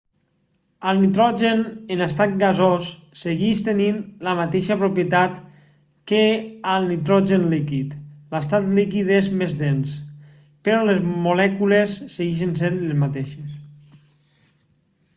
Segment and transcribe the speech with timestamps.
[0.91, 1.59] el nitrogen
[1.95, 2.87] en estat gasós
[3.23, 5.43] segueix tenint les mateixes propietats
[6.13, 6.21] que
[6.77, 7.93] el nitrogen líquid
[8.33, 9.95] l'estat líquid és més dens
[10.69, 14.03] però les molècules segueixen sent les mateixes